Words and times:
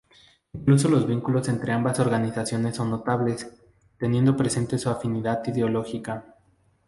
Incluso 0.55 0.89
los 0.89 1.05
vínculos 1.05 1.47
entre 1.47 1.73
ambas 1.73 1.99
organizaciones 1.99 2.75
son 2.75 2.89
notables, 2.89 3.47
teniendo 3.99 4.35
presente 4.35 4.79
su 4.79 4.89
afinidad 4.89 5.43
ideológica. 5.47 6.25